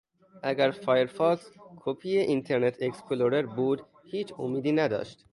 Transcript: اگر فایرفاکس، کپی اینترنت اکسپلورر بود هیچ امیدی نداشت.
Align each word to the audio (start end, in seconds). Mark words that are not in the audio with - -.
اگر 0.43 0.71
فایرفاکس، 0.71 1.51
کپی 1.77 2.09
اینترنت 2.17 2.77
اکسپلورر 2.81 3.45
بود 3.45 3.81
هیچ 4.11 4.33
امیدی 4.39 4.71
نداشت. 4.71 5.25